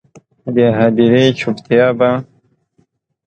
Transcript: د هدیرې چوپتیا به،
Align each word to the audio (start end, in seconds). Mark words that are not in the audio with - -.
د 0.53 0.57
هدیرې 0.77 1.25
چوپتیا 1.39 1.87
به، 1.99 2.09